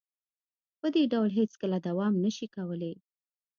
په 0.79 0.87
دې 0.93 1.03
ډول 1.13 1.29
هیڅکله 1.39 1.77
دوام 1.87 2.13
نشي 2.23 2.47
کولې 2.55 2.93